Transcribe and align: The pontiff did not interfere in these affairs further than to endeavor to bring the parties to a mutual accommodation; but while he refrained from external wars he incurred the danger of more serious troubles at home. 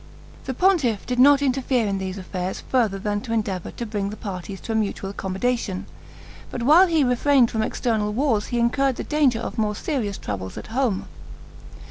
The 0.45 0.55
pontiff 0.55 1.05
did 1.05 1.19
not 1.19 1.43
interfere 1.43 1.85
in 1.85 1.99
these 1.99 2.17
affairs 2.17 2.59
further 2.67 2.97
than 2.97 3.21
to 3.21 3.33
endeavor 3.33 3.69
to 3.69 3.85
bring 3.85 4.09
the 4.09 4.17
parties 4.17 4.59
to 4.61 4.71
a 4.71 4.75
mutual 4.75 5.11
accommodation; 5.11 5.85
but 6.49 6.63
while 6.63 6.87
he 6.87 7.03
refrained 7.03 7.51
from 7.51 7.61
external 7.61 8.11
wars 8.11 8.47
he 8.47 8.57
incurred 8.57 8.95
the 8.95 9.03
danger 9.03 9.37
of 9.39 9.59
more 9.59 9.75
serious 9.75 10.17
troubles 10.17 10.57
at 10.57 10.65
home. 10.73 11.05